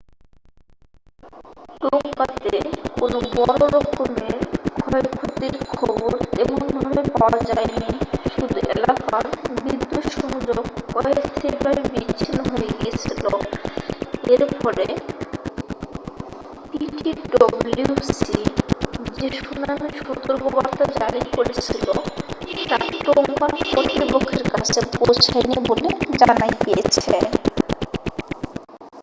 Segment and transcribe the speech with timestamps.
[1.81, 2.55] টোংগাতে
[2.99, 4.39] কোনো বড়্ররকমের
[4.77, 7.89] ক্ষয়ক্ষতির খবর তেমন ভাবে পাওয়া যায়নি
[8.33, 9.25] শুধু এলাকার
[9.63, 10.63] বিদ্যুৎ সংযোগ
[10.97, 13.23] অস্থায়ী ভাবে বিচ্ছিন্ন হয়ে গিয়েছিল
[14.27, 14.85] এর ফলে
[16.71, 18.39] পিটিডবলিউসি
[19.15, 21.87] যে সুনামির সতর্কবার্তা জারি করেছিল
[22.69, 25.89] তা টোংগান কর্তৃপক্ষের কাছে পৌছয়নি বলে
[26.19, 27.01] জানা গিয়েছে